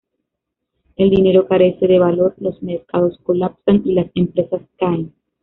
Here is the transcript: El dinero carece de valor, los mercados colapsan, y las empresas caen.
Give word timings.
El 0.95 1.11
dinero 1.11 1.47
carece 1.47 1.85
de 1.85 1.99
valor, 1.99 2.33
los 2.39 2.63
mercados 2.63 3.19
colapsan, 3.21 3.83
y 3.85 3.93
las 3.93 4.07
empresas 4.15 4.63
caen. 4.79 5.13